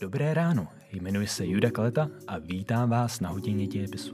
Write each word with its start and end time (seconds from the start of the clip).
Dobré 0.00 0.34
ráno, 0.34 0.66
jmenuji 0.92 1.26
se 1.26 1.46
Juda 1.46 1.70
Kaleta 1.70 2.08
a 2.26 2.38
vítám 2.38 2.90
vás 2.90 3.20
na 3.20 3.28
hodině 3.28 3.66
dějepisu. 3.66 4.12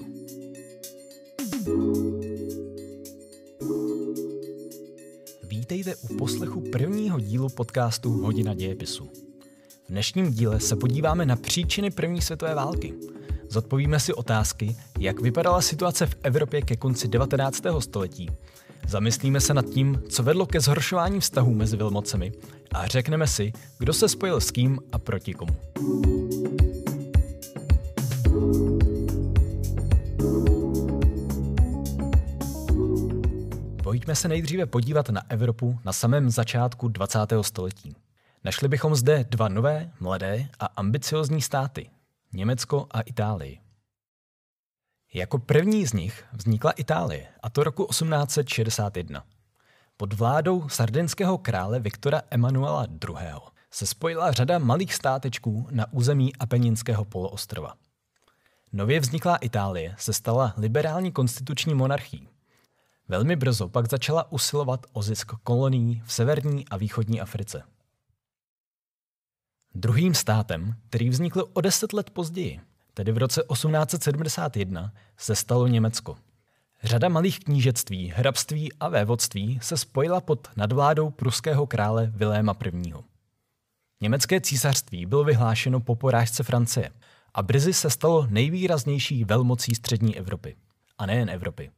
Vítejte 5.49 5.97
u 5.97 6.17
poslechu 6.17 6.61
prvního 6.73 7.21
dílu 7.21 7.49
podcastu 7.49 8.11
Hodina 8.11 8.55
dějepisu. 8.55 9.05
V 9.85 9.89
dnešním 9.89 10.33
díle 10.33 10.61
se 10.61 10.77
podíváme 10.77 11.27
na 11.27 11.37
příčiny 11.37 11.91
první 11.91 12.21
světové 12.23 12.55
války. 12.55 12.95
Zodpovíme 13.49 14.01
si 14.01 14.13
otázky, 14.15 14.77
jak 14.99 15.21
vypadala 15.21 15.63
situace 15.63 16.07
v 16.07 16.17
Evropě 16.23 16.63
ke 16.63 16.77
konci 16.77 17.09
19. 17.09 17.63
století 17.79 18.31
Zamyslíme 18.87 19.41
se 19.41 19.55
nad 19.55 19.65
tím, 19.65 20.03
co 20.09 20.23
vedlo 20.23 20.47
ke 20.47 20.61
zhoršování 20.61 21.21
vztahů 21.21 21.55
mezi 21.55 21.77
velmocemi 21.77 22.33
a 22.75 22.87
řekneme 22.87 23.27
si, 23.27 23.53
kdo 23.79 23.93
se 23.93 24.09
spojil 24.09 24.41
s 24.41 24.51
kým 24.51 24.79
a 24.93 24.99
proti 24.99 25.35
komu. 25.35 25.57
Pojďme 33.83 34.15
se 34.15 34.29
nejdříve 34.29 34.67
podívat 34.67 35.11
na 35.11 35.23
Evropu 35.29 35.79
na 35.85 35.93
samém 35.93 36.31
začátku 36.31 36.89
20. 36.89 37.19
století. 37.41 37.97
Našli 38.45 38.69
bychom 38.69 38.95
zde 38.95 39.25
dva 39.31 39.49
nové, 39.49 39.91
mladé 40.01 40.49
a 40.61 40.67
ambiciozní 40.67 41.43
státy– 41.43 41.91
Německo 42.35 42.87
a 42.91 43.01
Itálii. 43.01 43.64
Jako 45.15 45.39
první 45.39 45.87
z 45.87 45.93
nich 45.93 46.25
vznikla 46.33 46.71
Itálie, 46.71 47.27
a 47.43 47.51
to 47.51 47.65
roku 47.65 47.87
1861. 47.87 49.25
Pod 49.97 50.13
vládou 50.13 50.69
sardinského 50.69 51.39
krále 51.39 51.81
Viktora 51.81 52.23
Emanuela 52.31 52.85
II. 52.85 53.17
se 53.71 53.87
spojila 53.87 54.33
řada 54.33 54.59
malých 54.59 54.95
státečků 54.95 55.69
na 55.71 55.93
území 55.93 56.37
Apeninského 56.37 57.05
poloostrova. 57.05 57.75
Nově 58.73 59.01
vzniklá 59.01 59.37
Itálie 59.37 59.95
se 59.99 60.13
stala 60.13 60.55
liberální 60.57 61.13
konstituční 61.13 61.75
monarchií. 61.75 62.29
Velmi 63.09 63.37
brzo 63.37 63.69
pak 63.69 63.91
začala 63.91 64.33
usilovat 64.33 64.87
o 64.93 65.03
zisk 65.03 65.33
kolonií 65.43 66.03
v 66.05 66.13
severní 66.13 66.69
a 66.69 66.77
východní 66.77 67.21
Africe. 67.21 67.63
Druhým 69.75 70.15
státem, 70.15 70.75
který 70.89 71.09
vznikl 71.09 71.45
o 71.53 71.61
deset 71.61 71.93
let 71.93 72.11
později, 72.11 72.61
tedy 72.95 73.13
v 73.13 73.19
roce 73.19 73.43
1871, 73.53 74.93
se 75.17 75.37
stalo 75.37 75.67
Německo. 75.67 76.17
Řada 76.83 77.09
malých 77.09 77.41
knížectví, 77.41 78.13
hrabství 78.17 78.73
a 78.73 78.89
vévodství 78.89 79.59
se 79.63 79.77
spojila 79.77 80.21
pod 80.21 80.49
nadvládou 80.57 81.11
pruského 81.11 81.67
krále 81.67 82.13
Viléma 82.15 82.57
I. 82.73 82.93
Německé 84.01 84.41
císařství 84.41 85.07
bylo 85.07 85.25
vyhlášeno 85.25 85.81
po 85.81 85.97
porážce 85.97 86.43
Francie 86.43 86.91
a 87.35 87.43
brzy 87.43 87.73
se 87.73 87.91
stalo 87.91 88.27
nejvýraznější 88.31 89.25
velmocí 89.25 89.75
střední 89.75 90.19
Evropy. 90.19 90.57
A 90.99 91.07
nejen 91.07 91.31
Evropy. 91.31 91.71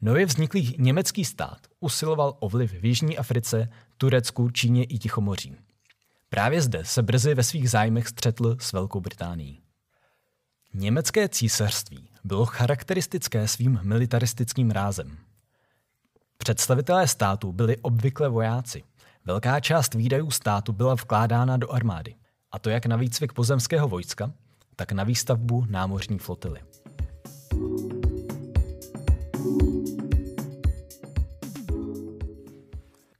Nově 0.00 0.26
vzniklý 0.26 0.76
německý 0.78 1.24
stát 1.24 1.58
usiloval 1.80 2.36
o 2.40 2.48
vliv 2.48 2.72
v 2.72 2.84
Jižní 2.84 3.18
Africe, 3.18 3.68
Turecku, 3.98 4.50
Číně 4.50 4.84
i 4.84 4.98
Tichomoří. 4.98 5.56
Právě 6.28 6.62
zde 6.62 6.84
se 6.84 7.02
brzy 7.02 7.34
ve 7.34 7.42
svých 7.42 7.70
zájmech 7.70 8.08
střetl 8.08 8.56
s 8.60 8.72
Velkou 8.72 9.00
Británií. 9.00 9.63
Německé 10.76 11.28
císařství 11.28 12.08
bylo 12.24 12.46
charakteristické 12.46 13.48
svým 13.48 13.80
militaristickým 13.82 14.70
rázem. 14.70 15.18
Představitelé 16.38 17.08
státu 17.08 17.52
byli 17.52 17.76
obvykle 17.76 18.28
vojáci. 18.28 18.82
Velká 19.24 19.60
část 19.60 19.94
výdajů 19.94 20.30
státu 20.30 20.72
byla 20.72 20.94
vkládána 20.94 21.56
do 21.56 21.70
armády, 21.70 22.14
a 22.52 22.58
to 22.58 22.70
jak 22.70 22.86
na 22.86 22.96
výcvik 22.96 23.32
pozemského 23.32 23.88
vojska, 23.88 24.32
tak 24.76 24.92
na 24.92 25.04
výstavbu 25.04 25.64
námořní 25.68 26.18
flotily. 26.18 26.60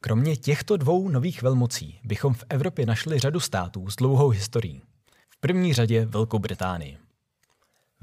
Kromě 0.00 0.36
těchto 0.36 0.76
dvou 0.76 1.08
nových 1.08 1.42
velmocí 1.42 2.00
bychom 2.04 2.34
v 2.34 2.44
Evropě 2.48 2.86
našli 2.86 3.18
řadu 3.18 3.40
států 3.40 3.90
s 3.90 3.96
dlouhou 3.96 4.28
historií. 4.28 4.82
V 5.30 5.40
první 5.40 5.74
řadě 5.74 6.06
Velkou 6.06 6.38
Británii. 6.38 7.03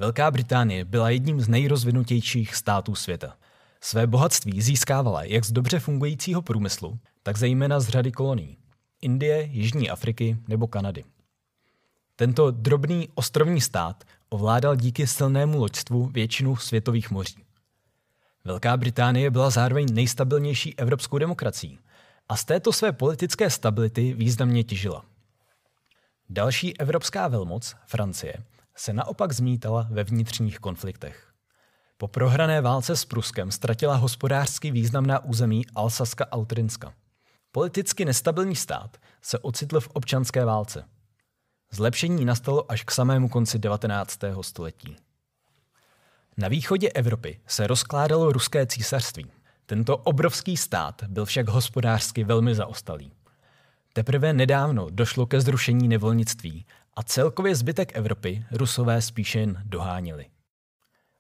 Velká 0.02 0.32
Británie 0.32 0.86
byla 0.86 1.10
jedním 1.10 1.42
z 1.42 1.48
nejrozvinutějších 1.48 2.56
států 2.56 2.96
světa. 2.96 3.38
Své 3.82 4.08
bohatství 4.08 4.62
získávala 4.62 5.24
jak 5.24 5.46
z 5.46 5.52
dobře 5.52 5.80
fungujícího 5.80 6.42
průmyslu, 6.42 7.00
tak 7.24 7.38
zejména 7.38 7.80
z 7.80 7.88
řady 7.88 8.12
kolonií. 8.12 8.58
Indie, 9.02 9.44
Jižní 9.52 9.90
Afriky 9.90 10.38
nebo 10.48 10.68
Kanady. 10.68 11.04
Tento 12.16 12.52
drobný 12.52 13.10
ostrovní 13.16 13.62
stát 13.62 14.04
ovládal 14.30 14.76
díky 14.76 15.08
silnému 15.08 15.60
loďstvu 15.60 16.06
většinu 16.06 16.56
světových 16.56 17.12
moří. 17.12 17.44
Velká 18.44 18.78
Británie 18.78 19.32
byla 19.32 19.50
zároveň 19.50 19.88
nejstabilnější 19.94 20.80
evropskou 20.80 21.18
demokracií 21.18 21.80
a 22.30 22.38
z 22.38 22.46
této 22.46 22.74
své 22.74 22.92
politické 22.92 23.50
stability 23.50 24.14
významně 24.14 24.64
těžila. 24.64 25.06
Další 26.30 26.80
evropská 26.80 27.28
velmoc, 27.28 27.76
Francie, 27.88 28.34
se 28.82 28.94
naopak 28.94 29.32
zmítala 29.32 29.88
ve 29.92 30.04
vnitřních 30.04 30.60
konfliktech. 30.60 31.32
Po 31.98 32.08
prohrané 32.08 32.62
válce 32.62 32.96
s 32.96 33.06
Pruskem 33.06 33.52
ztratila 33.52 33.96
hospodářsky 33.96 34.72
významná 34.72 35.26
území 35.26 35.66
Alsaska 35.76 36.26
a 36.32 36.36
Utrinska. 36.36 36.94
Politicky 37.52 38.06
nestabilní 38.06 38.56
stát 38.56 38.98
se 39.22 39.40
ocitl 39.40 39.80
v 39.80 39.88
občanské 39.88 40.46
válce. 40.46 40.86
Zlepšení 41.72 42.26
nastalo 42.26 42.72
až 42.72 42.84
k 42.84 42.92
samému 42.92 43.30
konci 43.30 43.60
19. 43.60 44.20
století. 44.42 44.96
Na 46.38 46.48
východě 46.48 46.90
Evropy 46.90 47.40
se 47.48 47.68
rozkládalo 47.68 48.32
ruské 48.32 48.66
císařství. 48.66 49.32
Tento 49.66 49.98
obrovský 49.98 50.58
stát 50.58 51.04
byl 51.08 51.26
však 51.26 51.50
hospodářsky 51.50 52.24
velmi 52.24 52.56
zaostalý. 52.56 53.12
Teprve 53.94 54.34
nedávno 54.34 54.88
došlo 54.90 55.26
ke 55.26 55.42
zrušení 55.42 55.88
nevolnictví 55.88 56.66
a 56.94 57.04
celkově 57.04 57.56
zbytek 57.56 57.96
Evropy 57.96 58.46
Rusové 58.52 59.02
spíše 59.02 59.40
jen 59.40 59.62
dohánili. 59.66 60.26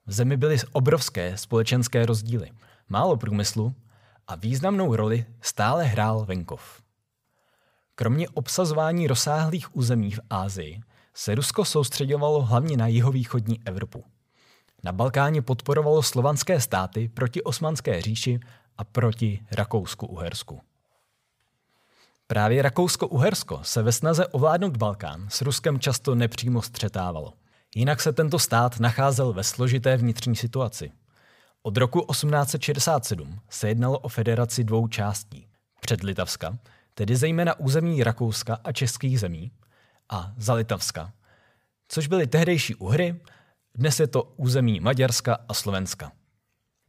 V 0.05 0.13
zemi 0.13 0.37
byly 0.37 0.57
obrovské 0.71 1.37
společenské 1.37 2.05
rozdíly, 2.05 2.51
málo 2.89 3.17
průmyslu 3.17 3.75
a 4.27 4.35
významnou 4.35 4.95
roli 4.95 5.25
stále 5.41 5.83
hrál 5.83 6.25
venkov. 6.25 6.81
Kromě 7.95 8.29
obsazování 8.29 9.07
rozsáhlých 9.07 9.75
území 9.75 10.11
v 10.11 10.19
Ázii 10.29 10.81
se 11.13 11.35
Rusko 11.35 11.65
soustředovalo 11.65 12.41
hlavně 12.41 12.77
na 12.77 12.87
jihovýchodní 12.87 13.59
Evropu. 13.65 14.03
Na 14.83 14.91
Balkáně 14.91 15.41
podporovalo 15.41 16.03
slovanské 16.03 16.59
státy 16.59 17.09
proti 17.09 17.43
osmanské 17.43 18.01
říši 18.01 18.39
a 18.77 18.83
proti 18.83 19.45
Rakousku-Uhersku. 19.51 20.61
Právě 22.31 22.61
Rakousko-Uhersko 22.61 23.59
se 23.63 23.83
ve 23.83 23.91
snaze 23.91 24.27
ovládnout 24.27 24.77
Balkán 24.77 25.27
s 25.29 25.41
Ruskem 25.41 25.79
často 25.79 26.15
nepřímo 26.15 26.61
střetávalo. 26.61 27.33
Jinak 27.75 28.01
se 28.01 28.13
tento 28.13 28.39
stát 28.39 28.79
nacházel 28.79 29.33
ve 29.33 29.43
složité 29.43 29.97
vnitřní 29.97 30.35
situaci. 30.35 30.91
Od 31.63 31.77
roku 31.77 32.05
1867 32.11 33.39
se 33.49 33.67
jednalo 33.67 33.99
o 33.99 34.09
federaci 34.09 34.63
dvou 34.63 34.87
částí. 34.87 35.47
Předlitavska, 35.81 36.57
tedy 36.93 37.15
zejména 37.15 37.59
území 37.59 38.03
Rakouska 38.03 38.59
a 38.63 38.71
českých 38.71 39.19
zemí, 39.19 39.51
a 40.09 40.33
Zalitavska, 40.37 41.11
což 41.87 42.07
byly 42.07 42.27
tehdejší 42.27 42.75
Uhry, 42.75 43.19
dnes 43.75 43.99
je 43.99 44.07
to 44.07 44.23
území 44.23 44.79
Maďarska 44.79 45.37
a 45.47 45.53
Slovenska. 45.53 46.11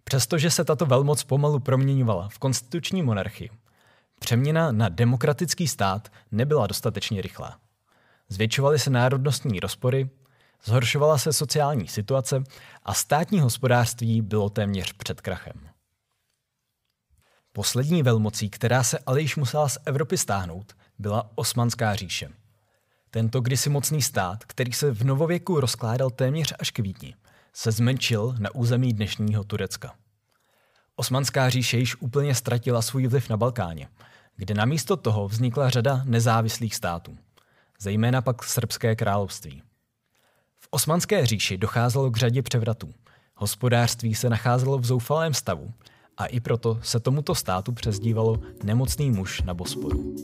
Přestože 0.04 0.50
se 0.50 0.64
tato 0.64 0.86
velmoc 0.86 1.24
pomalu 1.24 1.60
proměňovala 1.60 2.28
v 2.28 2.38
konstituční 2.38 3.02
monarchii, 3.02 3.50
Přeměna 4.22 4.72
na 4.72 4.88
demokratický 4.88 5.68
stát 5.68 6.08
nebyla 6.30 6.66
dostatečně 6.66 7.22
rychlá. 7.22 7.58
Zvětšovaly 8.28 8.78
se 8.78 8.90
národnostní 8.90 9.60
rozpory, 9.60 10.10
zhoršovala 10.64 11.18
se 11.18 11.32
sociální 11.32 11.88
situace 11.88 12.42
a 12.82 12.94
státní 12.94 13.40
hospodářství 13.40 14.22
bylo 14.22 14.50
téměř 14.50 14.92
před 14.92 15.20
krachem. 15.20 15.68
Poslední 17.52 18.02
velmocí, 18.02 18.50
která 18.50 18.82
se 18.82 18.98
ale 19.06 19.20
již 19.20 19.36
musela 19.36 19.68
z 19.68 19.78
Evropy 19.84 20.18
stáhnout, 20.18 20.76
byla 20.98 21.30
Osmanská 21.34 21.94
říše. 21.94 22.28
Tento 23.10 23.40
kdysi 23.40 23.70
mocný 23.70 24.02
stát, 24.02 24.44
který 24.44 24.72
se 24.72 24.90
v 24.90 25.04
novověku 25.04 25.60
rozkládal 25.60 26.10
téměř 26.10 26.54
až 26.58 26.70
k 26.70 26.78
Vítni, 26.78 27.14
se 27.52 27.72
zmenšil 27.72 28.34
na 28.38 28.54
území 28.54 28.92
dnešního 28.92 29.44
Turecka. 29.44 29.94
Osmanská 30.96 31.50
říše 31.50 31.78
již 31.78 31.96
úplně 32.00 32.34
ztratila 32.34 32.82
svůj 32.82 33.06
vliv 33.06 33.28
na 33.28 33.36
Balkáně, 33.36 33.88
kde 34.36 34.54
namísto 34.54 34.96
toho 34.96 35.28
vznikla 35.28 35.70
řada 35.70 36.02
nezávislých 36.04 36.74
států, 36.74 37.18
zejména 37.80 38.22
pak 38.22 38.44
Srbské 38.44 38.96
království. 38.96 39.62
V 40.58 40.68
Osmanské 40.70 41.26
říši 41.26 41.58
docházelo 41.58 42.10
k 42.10 42.16
řadě 42.16 42.42
převratů. 42.42 42.94
Hospodářství 43.36 44.14
se 44.14 44.30
nacházelo 44.30 44.78
v 44.78 44.84
zoufalém 44.84 45.34
stavu 45.34 45.72
a 46.16 46.26
i 46.26 46.40
proto 46.40 46.78
se 46.82 47.00
tomuto 47.00 47.34
státu 47.34 47.72
přezdívalo 47.72 48.40
nemocný 48.64 49.10
muž 49.10 49.42
na 49.42 49.54
Bosporu. 49.54 50.16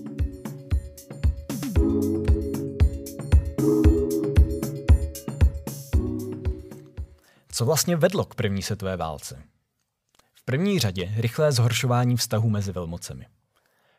Co 7.52 7.64
vlastně 7.64 7.96
vedlo 7.96 8.24
k 8.24 8.34
první 8.34 8.62
světové 8.62 8.96
válce? 8.96 9.42
První 10.48 10.78
řadě 10.78 11.14
rychlé 11.16 11.52
zhoršování 11.52 12.16
vztahů 12.16 12.50
mezi 12.50 12.72
velmocemi. 12.72 13.26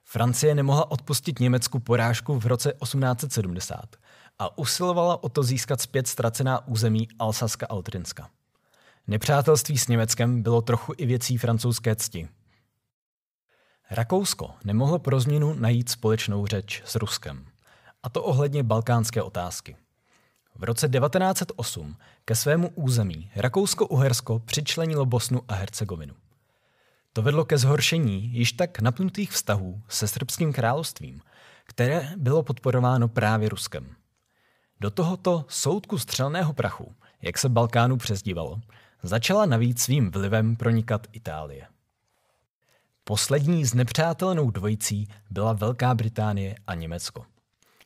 Francie 0.04 0.56
nemohla 0.56 0.92
odpustit 0.92 1.40
Německu 1.40 1.80
porážku 1.80 2.40
v 2.40 2.46
roce 2.46 2.74
1870 2.84 3.96
a 4.40 4.58
usilovala 4.58 5.24
o 5.24 5.30
to 5.30 5.44
získat 5.44 5.82
zpět 5.82 6.08
ztracená 6.08 6.68
území 6.68 7.08
Alsaska 7.20 7.68
Altrinska. 7.70 8.30
Nepřátelství 9.08 9.78
s 9.78 9.88
Německem 9.88 10.44
bylo 10.44 10.62
trochu 10.62 10.94
i 10.98 11.06
věcí 11.06 11.38
francouzské 11.38 11.96
cti. 11.96 12.30
Rakousko 13.92 14.52
nemohlo 14.64 15.00
pro 15.00 15.20
změnu 15.20 15.54
najít 15.54 15.90
společnou 15.90 16.46
řeč 16.46 16.82
s 16.86 16.96
Ruskem, 16.96 17.46
a 18.04 18.10
to 18.10 18.24
ohledně 18.24 18.64
balkánské 18.64 19.22
otázky. 19.22 19.76
V 20.56 20.64
roce 20.64 20.90
1908 20.90 21.96
ke 22.26 22.36
svému 22.36 22.70
území 22.70 23.32
Rakousko-Uhersko 23.36 24.40
přičlenilo 24.40 25.06
Bosnu 25.06 25.42
a 25.48 25.54
Hercegovinu. 25.54 26.14
To 27.14 27.22
vedlo 27.22 27.46
ke 27.46 27.58
zhoršení 27.58 28.30
již 28.34 28.52
tak 28.52 28.80
napnutých 28.80 29.32
vztahů 29.32 29.82
se 29.88 30.08
srbským 30.08 30.54
královstvím, 30.54 31.22
které 31.66 32.14
bylo 32.18 32.44
podporováno 32.44 33.08
právě 33.08 33.50
Ruskem. 33.50 33.96
Do 34.80 34.92
tohoto 34.92 35.46
soudku 35.48 35.98
střelného 35.98 36.54
prachu, 36.54 36.96
jak 37.22 37.38
se 37.38 37.50
Balkánu 37.50 37.98
přezdívalo, 37.98 38.62
začala 39.04 39.46
navíc 39.46 39.82
svým 39.82 40.12
vlivem 40.12 40.56
pronikat 40.56 41.08
Itálie. 41.12 41.68
Poslední 43.04 43.66
z 43.66 43.74
nepřátelnou 43.74 44.52
dvojicí 44.52 45.08
byla 45.30 45.54
Velká 45.54 45.96
Británie 45.96 46.56
a 46.68 46.76
Německo. 46.76 47.26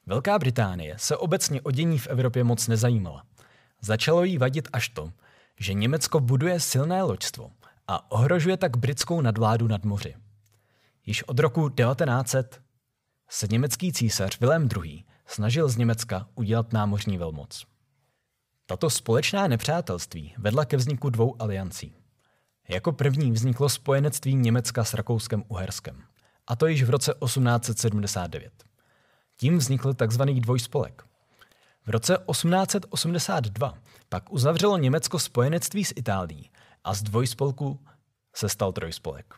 Velká 0.06 0.40
Británie 0.40 0.96
se 0.98 1.18
obecně 1.18 1.62
o 1.62 1.72
dění 1.72 2.00
v 2.00 2.08
Evropě 2.08 2.44
moc 2.44 2.68
nezajímala. 2.68 3.24
Začalo 3.82 4.24
jí 4.24 4.38
vadit 4.38 4.68
až 4.74 4.90
to, 4.90 5.12
že 5.60 5.74
Německo 5.74 6.20
buduje 6.20 6.60
silné 6.60 7.04
loďstvo 7.04 7.52
a 7.88 8.12
ohrožuje 8.12 8.58
tak 8.58 8.78
britskou 8.78 9.22
nadvládu 9.22 9.68
nad 9.68 9.86
moři. 9.86 10.16
Již 11.06 11.24
od 11.24 11.40
roku 11.40 11.70
1900 11.70 12.62
se 13.30 13.48
německý 13.52 13.94
císař 13.94 14.40
Vilém 14.40 14.70
II. 14.84 15.04
snažil 15.26 15.70
z 15.70 15.78
Německa 15.78 16.28
udělat 16.36 16.74
námořní 16.74 17.18
velmoc. 17.18 17.66
Tato 18.66 18.90
společná 18.90 19.48
nepřátelství 19.48 20.34
vedla 20.38 20.66
ke 20.66 20.78
vzniku 20.78 21.10
dvou 21.10 21.42
aliancí. 21.42 21.96
Jako 22.70 22.92
první 22.92 23.32
vzniklo 23.32 23.70
spojenectví 23.70 24.36
Německa 24.36 24.84
s 24.84 24.94
Rakouskem 24.94 25.44
Uherskem, 25.48 26.04
a 26.48 26.56
to 26.56 26.68
již 26.68 26.84
v 26.84 26.90
roce 26.90 27.14
1879. 27.26 28.54
Tím 29.38 29.58
vznikl 29.58 29.94
tzv. 29.94 30.22
dvojspolek. 30.24 31.04
V 31.86 31.90
roce 31.90 32.18
1882 32.32 33.74
pak 34.10 34.34
uzavřelo 34.34 34.78
Německo 34.78 35.20
spojenectví 35.20 35.86
s 35.86 35.94
Itálií 35.96 36.50
a 36.84 36.94
z 36.94 37.04
dvojspolku 37.04 37.80
se 38.36 38.50
stal 38.50 38.72
trojspolek. 38.72 39.36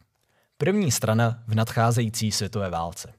První 0.58 0.92
strana 0.92 1.44
v 1.48 1.56
nadcházející 1.56 2.32
světové 2.32 2.70
válce. 2.70 3.14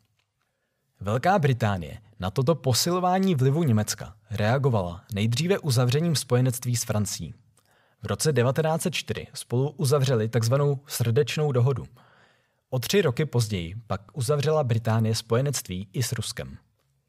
Velká 1.01 1.39
Británie 1.39 1.99
na 2.21 2.31
toto 2.31 2.55
posilování 2.55 3.35
vlivu 3.35 3.63
Německa 3.63 4.17
reagovala 4.31 5.05
nejdříve 5.13 5.59
uzavřením 5.59 6.17
spojenectví 6.17 6.77
s 6.77 6.85
Francií. 6.85 7.35
V 8.03 8.07
roce 8.07 8.33
1904 8.33 9.27
spolu 9.35 9.71
uzavřeli 9.71 10.29
tzv. 10.29 10.55
srdečnou 10.87 11.53
dohodu. 11.53 11.87
O 12.71 12.79
tři 12.79 13.03
roky 13.03 13.25
později 13.27 13.75
pak 13.87 14.01
uzavřela 14.13 14.65
Británie 14.65 15.15
spojenectví 15.15 15.89
i 15.93 16.03
s 16.03 16.13
Ruskem. 16.13 16.59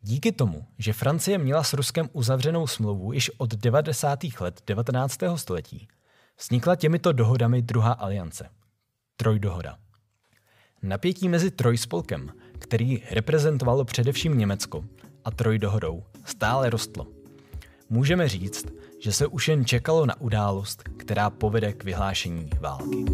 Díky 0.02 0.32
tomu, 0.32 0.66
že 0.78 0.94
Francie 0.94 1.38
měla 1.38 1.64
s 1.64 1.74
Ruskem 1.74 2.10
uzavřenou 2.14 2.68
smlouvu 2.68 3.14
již 3.14 3.32
od 3.38 3.54
90. 3.56 4.20
let 4.40 4.62
19. 4.68 5.18
století, 5.36 5.88
vznikla 6.40 6.76
těmito 6.76 7.12
dohodami 7.12 7.62
druhá 7.62 7.92
aliance– 7.92 8.50
Trojdohoda. 9.18 9.78
Napětí 10.82 11.30
mezi 11.30 11.52
Trojspolkem, 11.52 12.32
který 12.60 13.04
reprezentovalo 13.12 13.86
především 13.86 14.38
Německo, 14.38 14.86
a 15.26 15.32
Trojdohodou 15.32 16.04
stále 16.26 16.70
rostlo. 16.70 17.08
Můžeme 17.90 18.30
říct, 18.30 18.66
že 19.02 19.14
se 19.14 19.28
už 19.28 19.48
jen 19.48 19.66
čekalo 19.66 20.06
na 20.06 20.22
událost, 20.22 20.84
která 20.98 21.30
povede 21.30 21.74
k 21.74 21.84
vyhlášení 21.84 22.50
války. 22.60 23.06